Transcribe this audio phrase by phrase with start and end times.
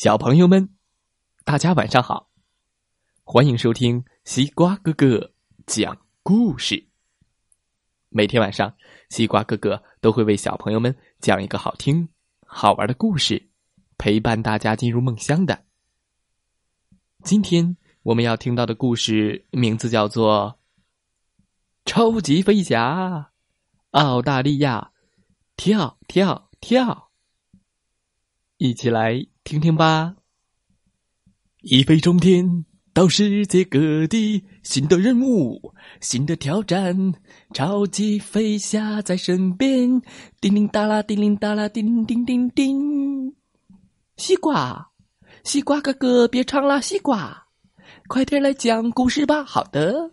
[0.00, 0.76] 小朋友们，
[1.44, 2.30] 大家晚上好！
[3.24, 5.32] 欢迎收听西瓜哥哥
[5.66, 6.86] 讲故事。
[8.08, 8.76] 每天晚上，
[9.10, 12.08] 西瓜哥哥都会为小朋友们讲一个好听、
[12.46, 13.50] 好玩的故事，
[13.98, 15.64] 陪伴大家进入梦乡的。
[17.24, 20.60] 今天我们要听到的故事名字叫做
[21.90, 23.32] 《超级飞侠
[23.90, 24.92] 澳大利亚
[25.56, 27.10] 跳跳跳》，
[28.58, 29.26] 一起来。
[29.48, 30.14] 听听吧，
[31.62, 37.14] 一飞冲天到世界各地，新的任务，新的挑战，
[37.54, 40.02] 超级飞侠在身边，
[40.38, 43.34] 叮铃哒啦，叮铃哒啦，叮叮叮叮。
[44.18, 44.90] 西瓜，
[45.44, 47.46] 西瓜哥哥，别唱了，西瓜，
[48.06, 49.42] 快点来讲故事吧。
[49.42, 50.10] 好的，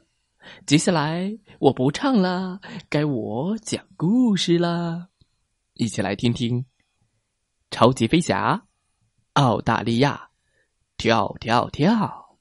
[0.66, 5.10] 接下来我不唱了，该我讲故事了，
[5.74, 6.66] 一起来听听
[7.70, 8.65] 超级飞侠。
[9.36, 10.30] 澳大利亚，
[10.96, 12.38] 跳跳跳！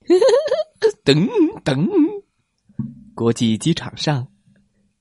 [1.04, 1.28] 噔
[1.62, 1.86] 噔！
[3.14, 4.28] 国际机场上，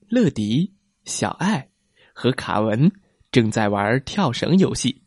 [0.10, 0.74] 乐迪、
[1.06, 1.70] 小爱
[2.14, 2.92] 和卡文
[3.32, 5.04] 正在玩跳绳游戏。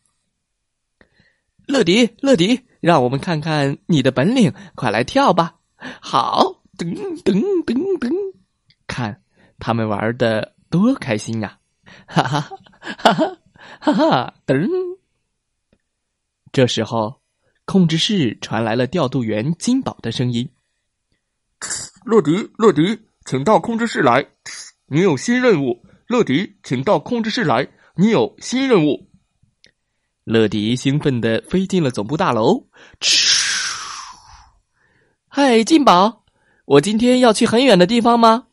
[1.66, 5.58] 乐迪，乐迪，让我们看看你的本领，快来跳吧！
[6.00, 8.10] 好，噔噔噔噔，
[8.86, 9.22] 看
[9.58, 11.58] 他们玩的多开心呀！
[12.06, 13.38] 哈哈哈哈！
[13.80, 14.68] 哈哈，噔！
[16.56, 17.20] 这时候，
[17.66, 20.48] 控制室传来了调度员金宝的声音
[22.06, 24.26] ：“乐迪，乐迪，请到控制室来，
[24.86, 25.84] 你有新任务。
[26.06, 29.06] 乐迪，请到控制室来，你有新任务。”
[30.24, 32.66] 乐迪兴奋的飞进了总部大楼。
[35.28, 36.24] 嗨，金宝，
[36.64, 38.46] 我今天要去很远的地方吗？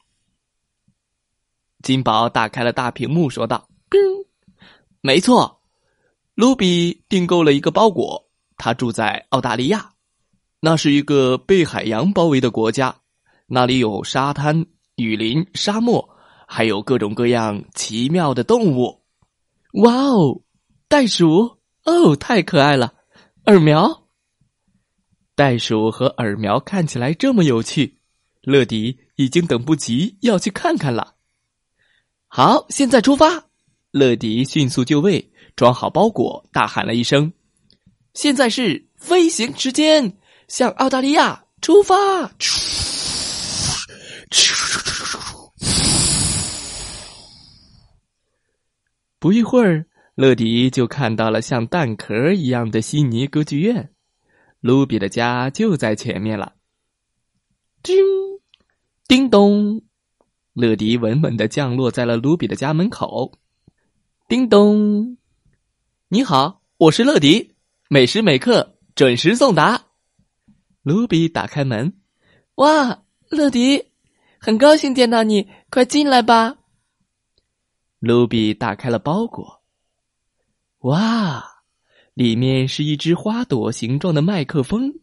[1.81, 3.69] 金宝打开了大屏幕，说道。
[4.99, 5.62] 没错，
[6.35, 8.29] 卢比订购了一个包裹。
[8.55, 9.93] 他住在澳大利亚，
[10.59, 12.95] 那是一个被海洋包围的国家，
[13.47, 16.07] 那里有沙滩、雨林、沙漠，
[16.47, 19.01] 还有各种各样奇妙的动物。
[19.73, 20.41] 哇哦，
[20.87, 22.93] 袋鼠哦，太可爱了！
[23.47, 24.07] 耳苗，
[25.35, 27.99] 袋鼠和耳苗看起来这么有趣，
[28.41, 31.15] 乐迪已经等不及要去看看了。
[32.27, 33.45] 好，现在出发。
[33.93, 37.31] 乐迪迅速就位，装好包裹，大喊了一声
[38.15, 40.17] ：“现在是飞行时间，
[40.47, 41.93] 向澳大利亚出发！”
[49.19, 53.91] 不一会儿，乐迪就看到了像蛋壳一样的悉尼歌剧院，
[54.59, 56.53] 卢比的家就在前面了。
[57.83, 57.95] 叮，
[59.07, 59.83] 叮咚，
[60.53, 63.33] 乐迪稳稳的降落在了卢比的家门口。
[64.29, 65.17] 叮咚，
[66.07, 67.55] 你好，我是乐迪，
[67.89, 69.83] 每时每刻准时送达。
[70.81, 71.93] 卢比打开门，
[72.55, 73.91] 哇，乐迪，
[74.39, 76.55] 很高兴见到你，快进来吧。
[77.99, 79.61] 卢比打开了包裹，
[80.79, 81.43] 哇，
[82.13, 84.93] 里面是一只花朵形状的麦克风。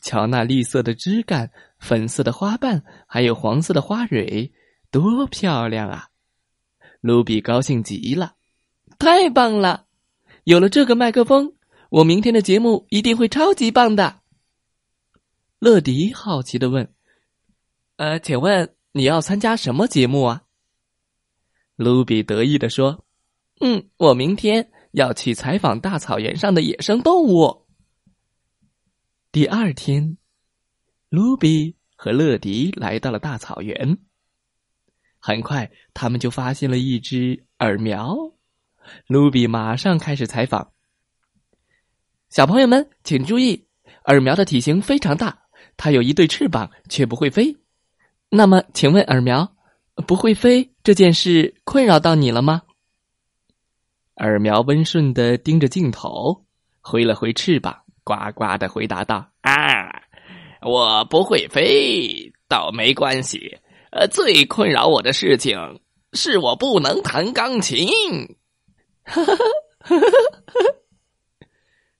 [0.00, 1.50] 瞧那绿色的枝干、
[1.80, 4.52] 粉色的花瓣，还有黄色的花蕊，
[4.92, 6.08] 多漂亮啊！
[7.02, 8.36] 卢比高兴极了，
[8.96, 9.86] 太棒了！
[10.44, 11.54] 有了这个麦克风，
[11.90, 14.20] 我明天的节目一定会超级棒的。
[15.58, 16.94] 乐迪好奇的问
[17.96, 20.44] ：“呃，请问你要参加什么节目啊？”
[21.74, 23.04] 卢比得意的说
[23.60, 27.66] ：“嗯，我明天要去采访大草原上的野生动物。”
[29.32, 30.18] 第二天，
[31.08, 33.98] 卢比和乐迪来到了大草原。
[35.24, 38.16] 很快，他们就发现了一只耳苗。
[39.06, 40.72] 卢比马上开始采访。
[42.28, 43.68] 小朋友们，请注意，
[44.06, 45.44] 耳苗的体型非常大，
[45.76, 47.56] 它有一对翅膀，却不会飞。
[48.30, 49.54] 那么，请问耳苗
[50.08, 52.62] 不会飞这件事困扰到你了吗？
[54.16, 56.44] 耳苗温顺的盯着镜头，
[56.80, 60.02] 挥了挥翅膀，呱呱的回答道：“啊，
[60.62, 63.56] 我不会飞，倒没关系。”
[63.92, 65.80] 呃，最困扰我的事情
[66.14, 67.86] 是我不能弹钢琴。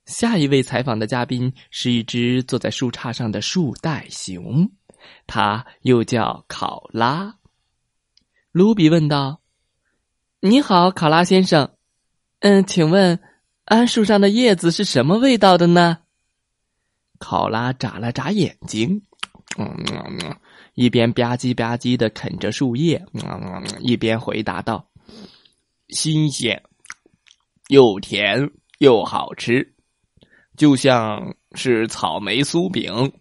[0.05, 4.71] 下一位采访的嘉宾是一只坐在树杈上的树袋熊，
[5.27, 7.35] 它又叫考拉。
[8.51, 9.41] 卢比问道
[10.41, 11.75] ：“你好，考拉先生，
[12.39, 13.19] 嗯，请问
[13.67, 15.99] 桉树上的叶子是什么味道的呢？”
[17.19, 19.03] 考拉眨了眨眼睛，
[19.59, 19.75] 嗯。
[20.73, 23.03] 一边吧唧吧唧的啃着树叶，
[23.79, 24.87] 一边回答道
[25.89, 26.63] ：“新鲜，
[27.67, 29.73] 又甜又好吃，
[30.57, 33.13] 就像是草莓酥饼。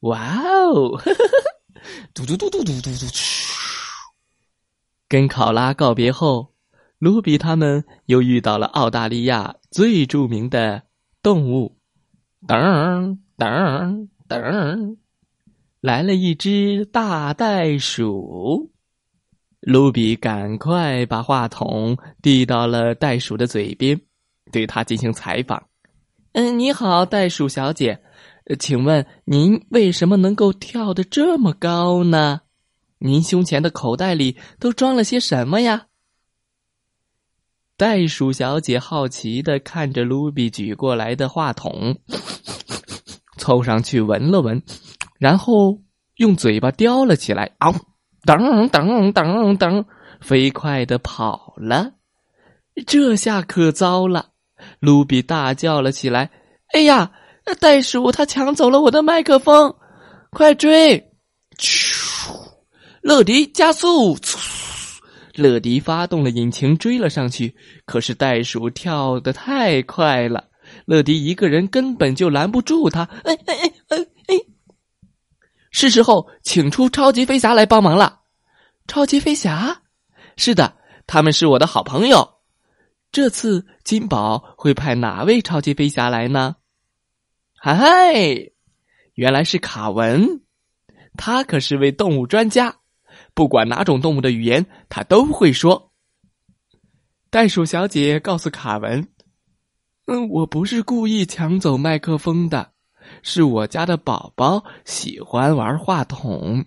[0.00, 1.00] 哇哦！
[2.14, 3.06] 嘟嘟嘟嘟嘟嘟嘟！
[5.08, 6.54] 跟考拉告别后，
[6.98, 10.82] 卢比他们又遇到了澳大利亚最著名的
[11.22, 11.76] 动物。
[12.46, 14.96] 噔噔噔，
[15.80, 18.70] 来了一只大袋鼠。
[19.60, 24.00] 卢比赶快把话筒递到了袋鼠的嘴边，
[24.52, 25.68] 对他进行采访。
[26.32, 28.02] 嗯，你好，袋鼠小姐。
[28.58, 32.40] 请问您为什么能够跳得这么高呢？
[32.98, 35.86] 您胸前的口袋里都装了些什么呀？
[37.76, 41.98] 袋鼠小姐好奇的看着卢比举过来的话筒，
[43.38, 44.62] 凑上去闻了闻，
[45.20, 45.78] 然后
[46.16, 47.70] 用嘴巴叼了起来，啊，
[48.24, 49.84] 噔噔噔噔，
[50.20, 51.92] 飞快的跑了。
[52.86, 54.30] 这下可糟了，
[54.80, 56.30] 卢比大叫了起来
[56.72, 57.12] ：“哎呀！”
[57.60, 59.74] 袋鼠，它抢走了我的麦克风！
[60.30, 61.12] 快追！
[61.58, 62.30] 咻！
[63.02, 64.16] 乐迪加速！
[65.34, 70.44] 乐迪发动了引擎追了上去，可是袋鼠跳得太快了，
[70.86, 73.02] 乐迪一个人根本就拦不住他。
[73.24, 73.69] 哎哎哎！
[75.80, 78.20] 是时候请出超级飞侠来帮忙了。
[78.86, 79.80] 超级飞侠？
[80.36, 82.34] 是的，他们是我的好朋友。
[83.10, 86.56] 这次金宝会派哪位超级飞侠来呢？
[87.54, 87.80] 嗨，
[89.14, 90.42] 原来是卡文，
[91.16, 92.76] 他可是位动物专家，
[93.32, 95.90] 不管哪种动物的语言，他都会说。
[97.30, 99.08] 袋鼠小姐告诉卡文
[100.06, 102.72] ：“嗯，我不是故意抢走麦克风的，
[103.22, 106.64] 是我家的宝宝喜欢玩话筒。”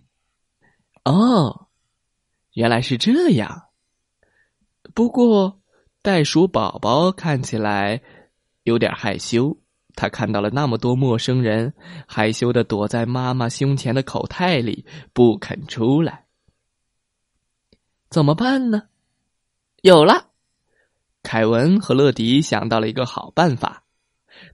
[1.06, 1.68] 哦，
[2.54, 3.64] 原来是这样。
[4.94, 5.62] 不过，
[6.02, 8.02] 袋鼠宝宝看起来
[8.64, 9.58] 有点害羞。
[9.96, 11.74] 他看到了那么多陌生人，
[12.08, 16.26] 害羞的躲在妈妈胸前的口袋里，不肯出来。
[18.10, 18.84] 怎么办呢？
[19.82, 20.30] 有了，
[21.22, 23.84] 凯文和乐迪想到了一个好办法。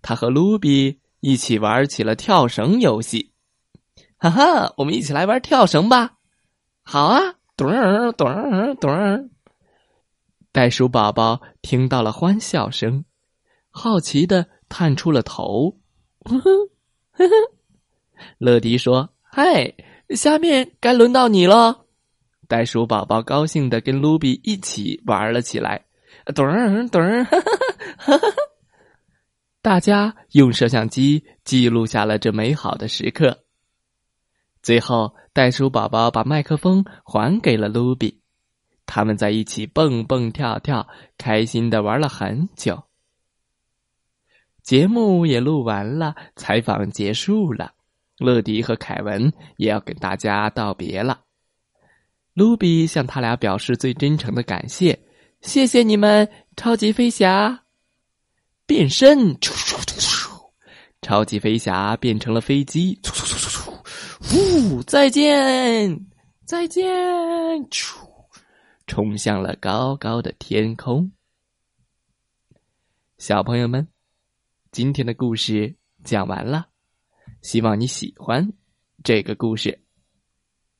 [0.02, 3.34] 他和卢比一起玩起了跳绳游戏。
[4.18, 6.14] 哈哈，我们一起来玩跳绳吧！
[6.84, 9.30] 好啊，咚儿咚儿咚儿。
[10.52, 13.06] 袋鼠宝宝听到了欢笑声，
[13.70, 14.48] 好奇的。
[14.72, 15.80] 探出了头，
[16.26, 16.52] 呵呵
[17.10, 17.36] 呵呵。
[18.38, 19.74] 乐迪说：“嗨，
[20.10, 21.88] 下面该轮到你了。”
[22.48, 25.84] 袋鼠宝宝高兴的跟卢比一起玩了起来，
[26.36, 27.42] 咚儿咚哈
[27.98, 28.28] 哈哈！
[29.62, 33.38] 大家用摄像机记录下了这美好的时刻。
[34.62, 38.22] 最后，袋鼠宝宝把麦克风还给了卢比，
[38.86, 42.82] 他们在一起蹦蹦跳跳，开心的玩了很久。
[44.64, 47.74] 节目也录完了，采访结束了，
[48.18, 51.22] 乐迪和凯文也要跟大家道别了。
[52.34, 54.98] 卢比向他俩表示最真诚的感谢，
[55.42, 57.64] 谢谢你们，超级飞侠！
[58.70, 59.36] 变身，
[61.02, 63.00] 超级飞侠变成了飞机，
[64.32, 66.06] 呜，再见，
[66.46, 66.88] 再见，
[68.86, 71.12] 冲向了高高的天空。
[73.18, 73.88] 小朋友们。
[74.72, 76.68] 今天的故事讲完了，
[77.42, 78.54] 希望你喜欢
[79.04, 79.84] 这个故事。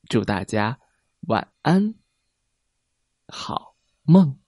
[0.08, 0.78] 祝大家
[1.22, 1.96] 晚安，
[3.28, 4.39] 好梦。